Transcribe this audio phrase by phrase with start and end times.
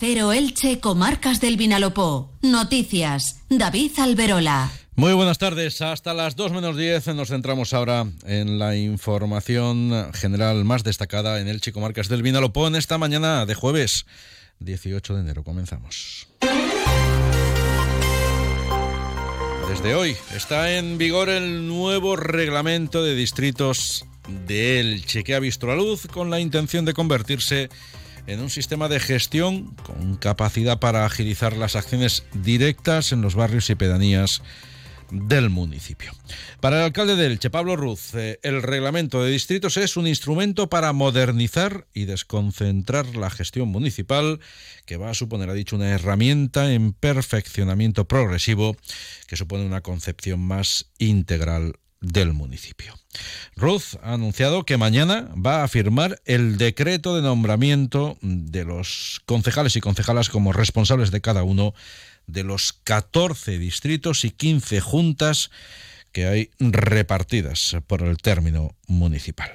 [0.00, 2.32] Cero Elche, Comarcas del Vinalopó.
[2.40, 3.42] Noticias.
[3.50, 4.72] David Alberola.
[4.96, 5.82] Muy buenas tardes.
[5.82, 11.48] Hasta las 2 menos 10 nos centramos ahora en la información general más destacada en
[11.48, 14.06] Elche, Comarcas del Vinalopó en esta mañana de jueves
[14.60, 15.44] 18 de enero.
[15.44, 16.28] Comenzamos.
[19.68, 24.06] Desde hoy está en vigor el nuevo reglamento de distritos
[24.46, 27.70] de Elche que ha visto la luz con la intención de convertirse en
[28.38, 33.74] un sistema de gestión con capacidad para agilizar las acciones directas en los barrios y
[33.74, 34.42] pedanías
[35.10, 36.12] del municipio.
[36.60, 40.68] Para el alcalde de Elche, Pablo Ruz, eh, el reglamento de distritos es un instrumento
[40.68, 44.38] para modernizar y desconcentrar la gestión municipal
[44.86, 48.76] que va a suponer, ha dicho, una herramienta en perfeccionamiento progresivo
[49.26, 52.94] que supone una concepción más integral del municipio.
[53.56, 59.76] Ruth ha anunciado que mañana va a firmar el decreto de nombramiento de los concejales
[59.76, 61.74] y concejalas como responsables de cada uno
[62.26, 65.50] de los 14 distritos y 15 juntas
[66.12, 69.50] que hay repartidas por el término municipal.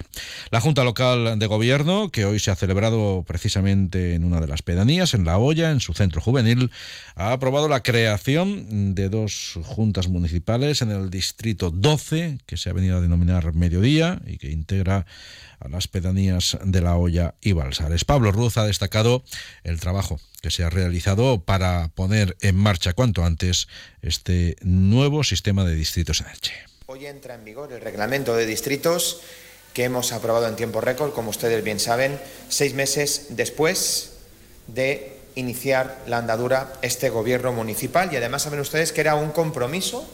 [0.50, 4.62] La Junta Local de Gobierno, que hoy se ha celebrado precisamente en una de las
[4.62, 6.70] pedanías, en La Hoya, en su centro juvenil,
[7.14, 12.72] ha aprobado la creación de dos juntas municipales en el distrito 12, que se ha
[12.72, 15.06] venido a denominar Mediodía y que integra
[15.60, 18.04] a las pedanías de La Hoya y Balsares.
[18.04, 19.22] Pablo Ruz ha destacado
[19.64, 23.68] el trabajo que se ha realizado para poner en marcha cuanto antes
[24.02, 26.75] este nuevo sistema de distritos en Elche.
[26.88, 29.20] Hoy entra en vigor el reglamento de distritos
[29.74, 32.16] que hemos aprobado en tiempo récord, como ustedes bien saben,
[32.48, 34.12] seis meses después
[34.68, 40.06] de iniciar la andadura este gobierno municipal y además saben ustedes que era un compromiso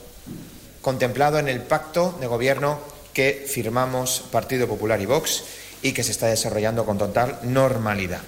[0.80, 2.80] contemplado en el pacto de gobierno
[3.12, 5.44] que firmamos Partido Popular y Vox
[5.82, 8.22] y que se está desarrollando con total normalidad.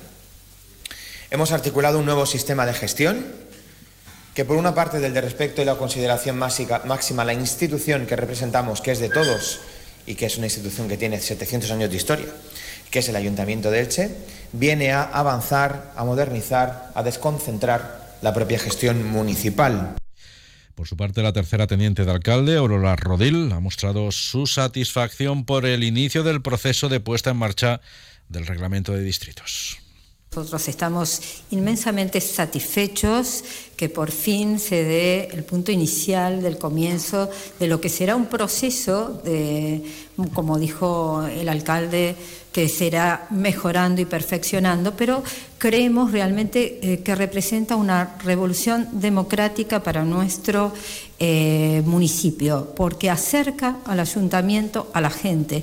[1.31, 3.25] Hemos articulado un nuevo sistema de gestión
[4.35, 8.17] que por una parte del de respeto y la consideración máxima a la institución que
[8.17, 9.61] representamos, que es de todos
[10.07, 12.27] y que es una institución que tiene 700 años de historia,
[12.91, 14.11] que es el Ayuntamiento de Elche,
[14.53, 19.95] viene a avanzar, a modernizar, a desconcentrar la propia gestión municipal.
[20.75, 25.65] Por su parte, la tercera teniente de alcalde, Aurora Rodil, ha mostrado su satisfacción por
[25.65, 27.81] el inicio del proceso de puesta en marcha
[28.29, 29.84] del reglamento de distritos.
[30.35, 31.23] Nosotros estamos
[31.53, 33.45] inmensamente satisfechos
[33.77, 37.31] que por fin se dé el punto inicial del comienzo
[37.61, 39.85] de lo que será un proceso de,
[40.33, 42.17] como dijo el alcalde,
[42.51, 45.23] que será mejorando y perfeccionando, pero
[45.57, 50.73] creemos realmente eh, que representa una revolución democrática para nuestro
[51.21, 55.63] eh, municipio, porque acerca al ayuntamiento a la gente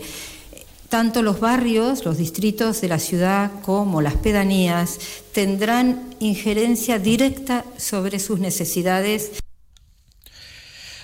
[0.91, 4.99] tanto los barrios, los distritos de la ciudad como las pedanías
[5.33, 9.39] tendrán injerencia directa sobre sus necesidades.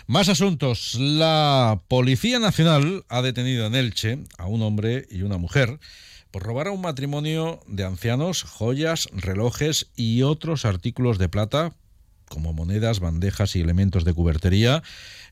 [0.06, 0.96] Más asuntos.
[1.00, 5.80] La Policía Nacional ha detenido en Elche a un hombre y una mujer
[6.32, 11.72] por robar a un matrimonio de ancianos joyas, relojes y otros artículos de plata
[12.30, 14.84] como monedas, bandejas y elementos de cubertería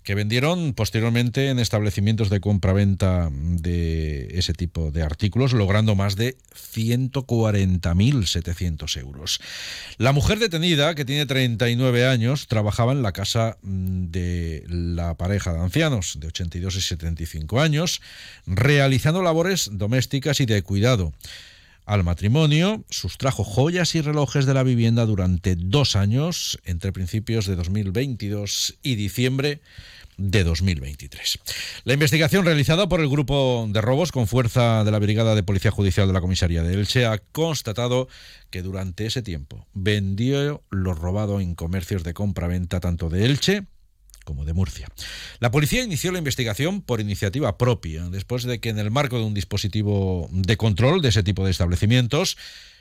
[0.06, 6.38] que vendieron posteriormente en establecimientos de compra-venta de ese tipo de artículos, logrando más de
[6.54, 9.40] 140.700 euros.
[9.98, 15.54] La mujer detenida, que tiene 39 años, trabajaba en la casa mm, de la pareja
[15.54, 18.00] de ancianos de 82 y 75 años,
[18.46, 21.14] realizando labores domésticas y de cuidado
[21.86, 27.56] al matrimonio, sustrajo joyas y relojes de la vivienda durante dos años, entre principios de
[27.56, 29.62] 2022 y diciembre
[30.18, 31.40] de 2023.
[31.84, 35.72] La investigación realizada por el grupo de robos con fuerza de la Brigada de Policía
[35.72, 38.08] Judicial de la Comisaría de Elche ha constatado
[38.50, 43.66] que durante ese tiempo vendió lo robado en comercios de compra-venta tanto de Elche
[44.26, 44.90] como de Murcia.
[45.40, 49.24] La policía inició la investigación por iniciativa propia, después de que en el marco de
[49.24, 52.38] un dispositivo de control de ese tipo de establecimientos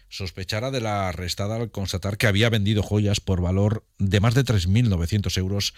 [0.09, 4.44] sospechara de la arrestada al constatar que había vendido joyas por valor de más de
[4.44, 5.75] 3.900 euros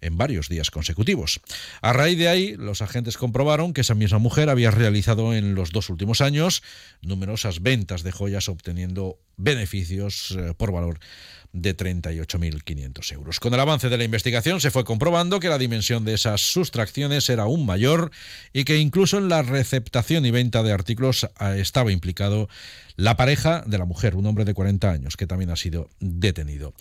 [0.00, 1.40] en varios días consecutivos.
[1.82, 5.70] A raíz de ahí, los agentes comprobaron que esa misma mujer había realizado en los
[5.70, 6.62] dos últimos años
[7.02, 10.98] numerosas ventas de joyas obteniendo beneficios eh, por valor
[11.52, 13.40] de 38.500 euros.
[13.40, 17.28] Con el avance de la investigación se fue comprobando que la dimensión de esas sustracciones
[17.28, 18.12] era aún mayor
[18.52, 22.48] y que incluso en la receptación y venta de artículos ah, estaba implicado
[22.96, 26.74] la pareja de la mujer, un hombre de 40 años, que también ha sido detenido.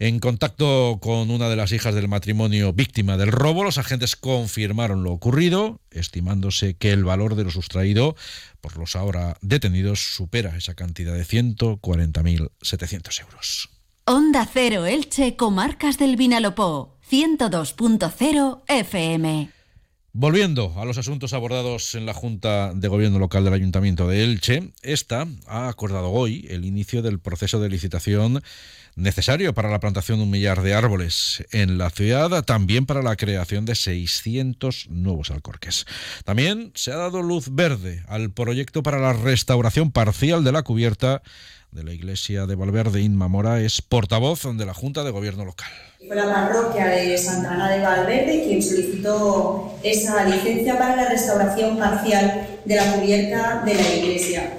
[0.00, 5.04] En contacto con una de las hijas del matrimonio víctima del robo, los agentes confirmaron
[5.04, 8.16] lo ocurrido, estimándose que el valor de lo sustraído
[8.62, 13.68] por los ahora detenidos supera esa cantidad de 140.700 euros.
[14.06, 19.50] Onda Cero Elche, Comarcas del Vinalopó, 102.0 FM.
[20.12, 24.72] Volviendo a los asuntos abordados en la Junta de Gobierno Local del Ayuntamiento de Elche,
[24.82, 28.42] esta ha acordado hoy el inicio del proceso de licitación
[28.96, 33.14] necesario para la plantación de un millar de árboles en la ciudad, también para la
[33.14, 35.86] creación de 600 nuevos alcorques.
[36.24, 41.22] También se ha dado luz verde al proyecto para la restauración parcial de la cubierta
[41.72, 43.00] de la iglesia de Valverde.
[43.00, 45.70] Inma Mora es portavoz de la Junta de Gobierno Local.
[46.04, 51.78] Fue la parroquia de Santa Ana de Valverde quien solicitó esa licencia para la restauración
[51.78, 54.52] parcial de la cubierta de la iglesia.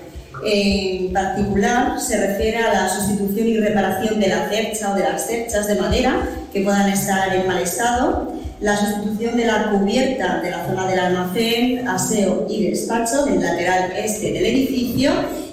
[0.45, 5.27] En particular, se refiere a la sustitución y reparación de la cercha o de las
[5.27, 10.51] cerchas de madera que puedan estar en mal estado, la sustitución de la cubierta de
[10.51, 15.11] la zona del almacén, aseo y despacho del lateral este del edificio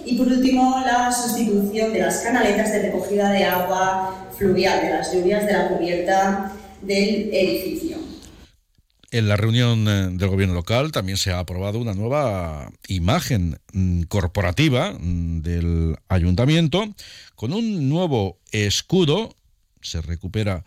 [0.08, 5.12] y por último la sustitución de las canaletas de recogida de agua fluvial de las
[5.12, 7.98] lluvias de la cubierta del edificio.
[9.10, 14.02] En la reunión eh, del gobierno local también se ha aprobado una nueva imagen mm,
[14.02, 16.94] corporativa mm, del ayuntamiento
[17.34, 19.34] con un nuevo escudo.
[19.80, 20.64] Se recupera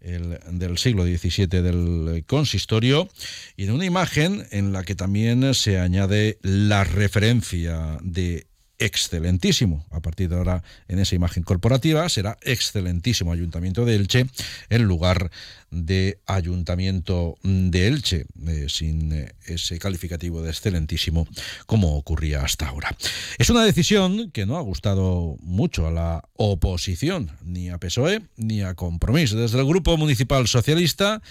[0.00, 3.08] el del siglo XVII del consistorio
[3.56, 8.46] y en una imagen en la que también se añade la referencia de
[8.84, 9.86] excelentísimo.
[9.90, 14.26] A partir de ahora, en esa imagen corporativa, será excelentísimo Ayuntamiento de Elche
[14.70, 15.30] en lugar
[15.70, 21.26] de Ayuntamiento de Elche, eh, sin eh, ese calificativo de excelentísimo
[21.66, 22.94] como ocurría hasta ahora.
[23.38, 28.62] Es una decisión que no ha gustado mucho a la oposición, ni a PSOE ni
[28.62, 29.32] a Compromís.
[29.32, 31.22] Desde el Grupo Municipal Socialista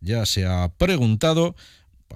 [0.00, 1.56] ya se ha preguntado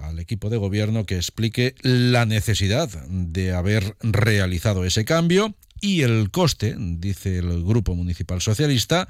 [0.01, 6.31] al equipo de gobierno que explique la necesidad de haber realizado ese cambio y el
[6.31, 9.07] coste, dice el Grupo Municipal Socialista,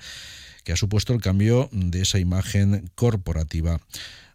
[0.63, 3.79] que ha supuesto el cambio de esa imagen corporativa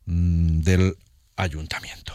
[0.06, 0.96] mm, del
[1.38, 2.12] ayuntamiento.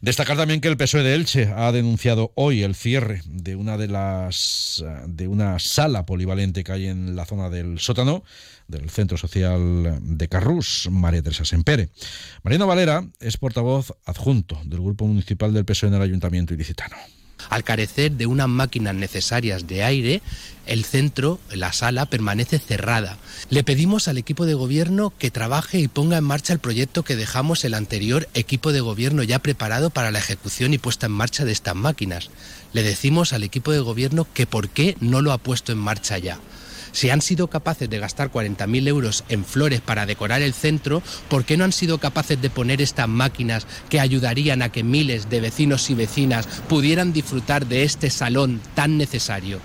[0.00, 3.88] Destacar también que el PSOE de Elche ha denunciado hoy el cierre de una de
[3.88, 8.24] las de una sala polivalente que hay en la zona del sótano
[8.68, 11.90] del Centro Social de Carrús, María Teresa Sempere.
[12.42, 16.96] Mariano Valera es portavoz adjunto del Grupo Municipal del PSOE en el Ayuntamiento Ilicitano.
[17.48, 20.22] Al carecer de unas máquinas necesarias de aire,
[20.66, 23.18] el centro, la sala, permanece cerrada.
[23.50, 27.16] Le pedimos al equipo de gobierno que trabaje y ponga en marcha el proyecto que
[27.16, 31.44] dejamos el anterior equipo de gobierno ya preparado para la ejecución y puesta en marcha
[31.44, 32.30] de estas máquinas.
[32.72, 36.18] Le decimos al equipo de gobierno que por qué no lo ha puesto en marcha
[36.18, 36.38] ya.
[36.92, 41.44] Si han sido capaces de gastar 40.000 euros en flores para decorar el centro, ¿por
[41.44, 45.40] qué no han sido capaces de poner estas máquinas que ayudarían a que miles de
[45.40, 49.60] vecinos y vecinas pudieran disfrutar de este salón tan necesario?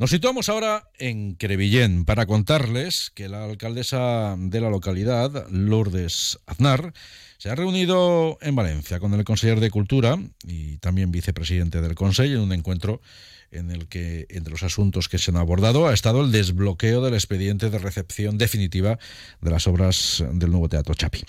[0.00, 6.94] Nos situamos ahora en Crevillén para contarles que la alcaldesa de la localidad, Lourdes Aznar,
[7.36, 12.34] se ha reunido en Valencia con el consejero de Cultura y también vicepresidente del Consejo
[12.34, 13.02] en un encuentro
[13.50, 17.14] en el que, entre los asuntos que se han abordado, ha estado el desbloqueo del
[17.14, 18.98] expediente de recepción definitiva
[19.40, 21.22] de las obras del nuevo Teatro Chapi.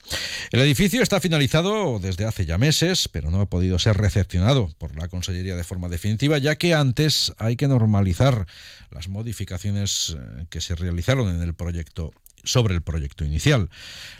[0.51, 4.95] El edificio está finalizado desde hace ya meses, pero no ha podido ser recepcionado por
[4.97, 8.45] la Consellería de forma definitiva, ya que antes hay que normalizar
[8.91, 12.11] las modificaciones eh, que se realizaron en el proyecto
[12.43, 13.69] sobre el proyecto inicial.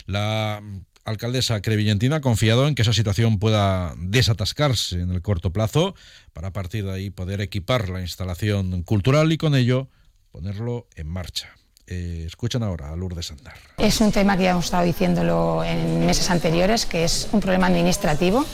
[0.06, 0.62] La
[1.04, 5.94] alcaldesa Crevillentina ha confiado en que esa situación pueda desatascarse en el corto plazo
[6.32, 9.88] para partir de ahí poder equipar la instalación cultural y con ello
[10.30, 11.50] ponerlo en marcha.
[11.86, 13.54] Eh, escuchan ahora a Lourdes Andar.
[13.76, 17.66] Es un tema que ya hemos estado diciéndolo en meses anteriores, que es un problema
[17.66, 18.46] administrativo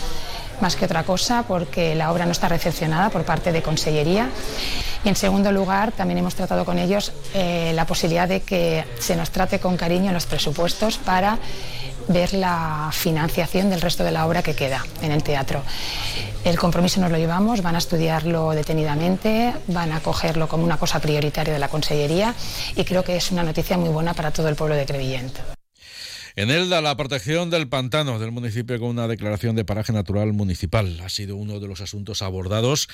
[0.61, 4.31] más que otra cosa, porque la obra no está recepcionada por parte de Consellería.
[5.05, 9.17] Y en segundo lugar, también hemos tratado con ellos eh, la posibilidad de que se
[9.17, 11.39] nos trate con cariño en los presupuestos para
[12.09, 15.63] ver la financiación del resto de la obra que queda en el teatro.
[16.45, 21.01] El compromiso nos lo llevamos, van a estudiarlo detenidamente, van a cogerlo como una cosa
[21.01, 22.35] prioritaria de la Consellería
[22.75, 25.58] y creo que es una noticia muy buena para todo el pueblo de Crevillent.
[26.39, 31.01] En Elda, la protección del pantano del municipio con una declaración de paraje natural municipal
[31.01, 32.89] ha sido uno de los asuntos abordados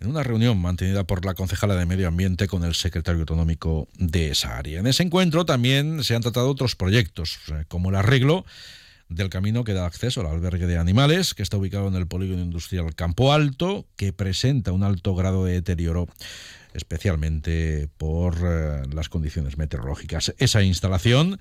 [0.00, 4.32] en una reunión mantenida por la concejala de Medio Ambiente con el secretario autonómico de
[4.32, 4.80] esa área.
[4.80, 8.44] En ese encuentro también se han tratado otros proyectos, eh, como el arreglo
[9.08, 12.42] del camino que da acceso al albergue de animales, que está ubicado en el polígono
[12.42, 16.06] industrial Campo Alto, que presenta un alto grado de deterioro
[16.74, 20.34] especialmente por eh, las condiciones meteorológicas.
[20.36, 21.40] Esa instalación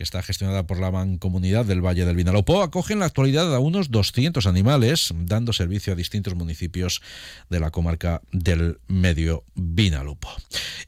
[0.00, 3.58] que está gestionada por la Mancomunidad del Valle del Vinalopó, acoge en la actualidad a
[3.58, 7.02] unos 200 animales, dando servicio a distintos municipios
[7.50, 10.30] de la comarca del Medio Vinalopó.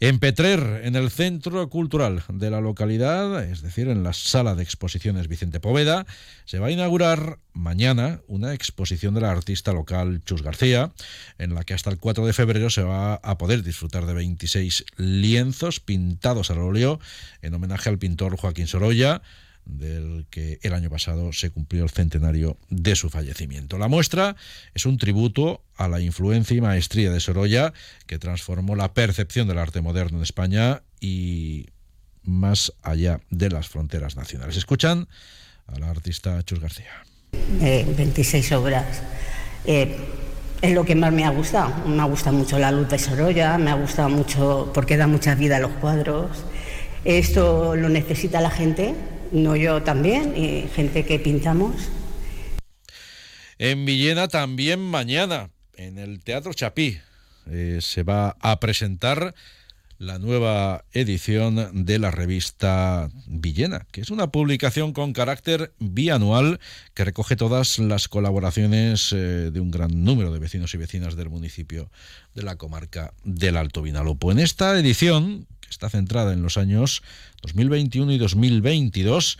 [0.00, 4.62] En Petrer, en el Centro Cultural de la localidad, es decir, en la Sala de
[4.62, 6.06] Exposiciones Vicente Poveda,
[6.46, 10.90] se va a inaugurar mañana una exposición de la artista local Chus García,
[11.38, 14.86] en la que hasta el 4 de febrero se va a poder disfrutar de 26
[14.96, 16.98] lienzos pintados al óleo
[17.42, 19.01] en homenaje al pintor Joaquín Sorolla,
[19.64, 23.78] del que el año pasado se cumplió el centenario de su fallecimiento.
[23.78, 24.36] La muestra
[24.74, 27.72] es un tributo a la influencia y maestría de Sorolla,
[28.06, 31.66] que transformó la percepción del arte moderno en España y
[32.24, 34.56] más allá de las fronteras nacionales.
[34.56, 35.08] Escuchan
[35.66, 37.04] a la artista Chus García.
[37.60, 39.02] 26 eh, obras.
[39.64, 39.96] Eh,
[40.60, 41.74] es lo que más me ha gustado.
[41.86, 45.34] Me ha gustado mucho la luz de Sorolla, me ha gustado mucho porque da mucha
[45.34, 46.44] vida a los cuadros.
[47.04, 48.94] Esto lo necesita la gente,
[49.32, 50.34] no yo también,
[50.74, 51.74] gente que pintamos.
[53.58, 56.98] En Villena también mañana, en el Teatro Chapí,
[57.50, 59.34] eh, se va a presentar
[59.98, 66.58] la nueva edición de la revista Villena, que es una publicación con carácter bianual
[66.94, 71.30] que recoge todas las colaboraciones eh, de un gran número de vecinos y vecinas del
[71.30, 71.88] municipio
[72.34, 74.32] de la comarca del Alto Vinalopó.
[74.32, 77.02] En esta edición, está centrada en los años
[77.42, 79.38] 2021 y 2022,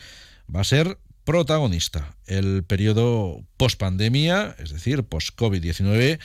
[0.54, 2.16] va a ser protagonista.
[2.26, 6.18] El periodo post-pandemia, es decir, post-COVID-19,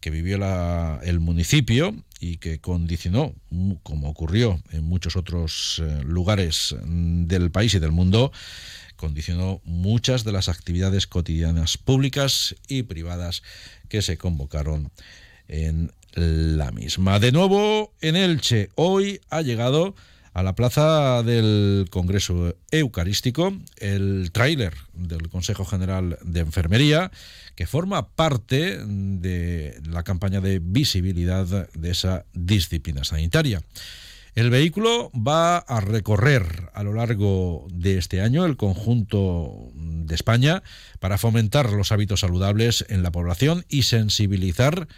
[0.00, 0.38] que vivió
[1.02, 3.34] el municipio y que condicionó,
[3.82, 8.30] como ocurrió en muchos otros eh, lugares del país y del mundo,
[8.96, 13.42] condicionó muchas de las actividades cotidianas públicas y privadas
[13.88, 14.92] que se convocaron
[15.48, 17.18] en la misma.
[17.18, 19.94] De nuevo en Elche, hoy ha llegado
[20.32, 27.12] a la plaza del Congreso Eucarístico el tráiler del Consejo General de Enfermería
[27.54, 33.62] que forma parte de la campaña de visibilidad de esa disciplina sanitaria.
[34.34, 40.64] El vehículo va a recorrer a lo largo de este año el conjunto de España
[40.98, 44.88] para fomentar los hábitos saludables en la población y sensibilizar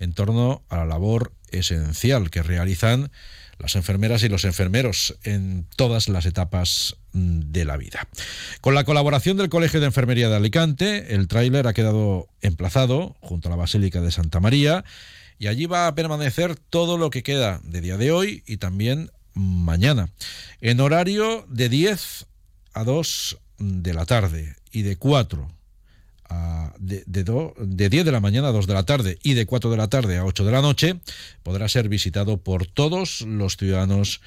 [0.00, 3.10] en torno a la labor esencial que realizan
[3.58, 8.08] las enfermeras y los enfermeros en todas las etapas mm, de la vida.
[8.60, 13.48] Con la colaboración del Colegio de Enfermería de Alicante, el tráiler ha quedado emplazado junto
[13.48, 14.84] a la Basílica de Santa María
[15.38, 19.10] y allí va a permanecer todo lo que queda de día de hoy y también
[19.34, 20.10] mañana,
[20.60, 22.26] en horario de 10
[22.72, 25.59] a 2 de la tarde y de 4
[26.78, 29.76] de, de, 10 de la mañana a 2 de la tarde y de 4 de
[29.76, 31.00] la tarde a 8 de la noche,
[31.42, 34.20] podrá ser visitado por todos los ciudadanos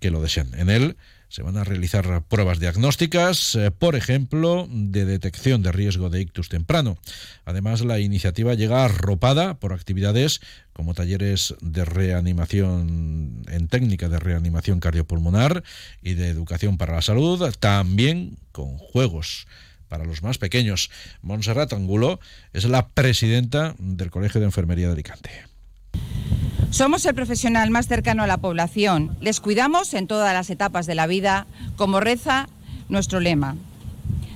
[0.00, 0.54] que lo deseen.
[0.54, 0.96] En él
[1.28, 6.48] se van a realizar pruebas diagnósticas, eh, por ejemplo, de detección de riesgo de ictus
[6.48, 6.98] temprano.
[7.44, 10.40] Además, la iniciativa llega arropada por actividades
[10.72, 15.64] como talleres de reanimación en técnica de reanimación cardiopulmonar
[16.02, 19.46] y de educación para la salud, también con juegos
[19.88, 20.90] para los más pequeños.
[21.22, 22.20] Montserrat Angulo
[22.52, 25.30] es la presidenta del Colegio de Enfermería de Alicante.
[26.70, 29.16] Somos el profesional más cercano a la población.
[29.20, 32.48] Les cuidamos en todas las etapas de la vida, como reza
[32.88, 33.56] nuestro lema.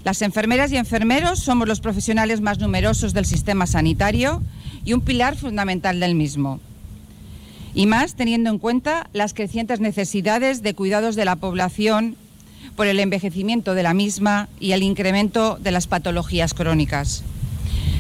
[0.05, 4.43] Las enfermeras y enfermeros somos los profesionales más numerosos del sistema sanitario
[4.85, 6.61] y un pilar fundamental del mismo.
[7.75, 12.17] Y más teniendo en cuenta las crecientes necesidades de cuidados de la población
[12.77, 17.23] por el envejecimiento de la misma y el incremento de las patologías crónicas.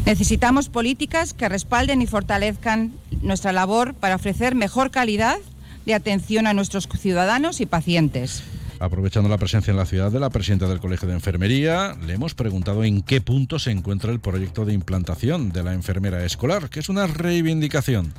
[0.06, 5.38] Necesitamos políticas que respalden y fortalezcan nuestra labor para ofrecer mejor calidad
[5.86, 8.42] de atención a nuestros ciudadanos y pacientes.
[8.78, 12.34] Aprovechando la presencia en la ciudad de la presidenta del Colegio de Enfermería, le hemos
[12.34, 16.80] preguntado en qué punto se encuentra el proyecto de implantación de la enfermera escolar, que
[16.80, 18.14] es una reivindicación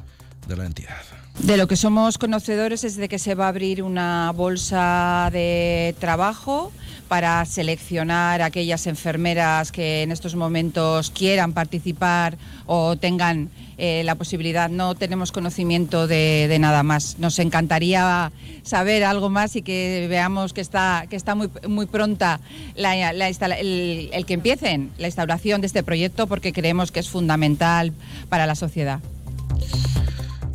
[0.47, 1.20] de la entidad.
[1.43, 5.95] De lo que somos conocedores es de que se va a abrir una bolsa de
[5.99, 6.71] trabajo
[7.07, 14.69] para seleccionar aquellas enfermeras que en estos momentos quieran participar o tengan eh, la posibilidad.
[14.69, 17.17] No tenemos conocimiento de, nada más.
[17.17, 18.31] Nos encantaría
[18.61, 22.39] saber algo más y que veamos que está, que está muy, muy pronta
[22.75, 27.93] el, el que empiecen la instauración de este proyecto porque creemos que es fundamental
[28.29, 28.99] para la sociedad.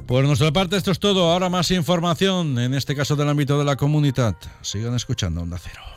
[0.07, 1.33] Por nuestra parte esto es todo.
[1.33, 4.37] Ahora más información, en este caso del ámbito de la comunidad.
[4.63, 5.96] Sigan escuchando Onda Cero.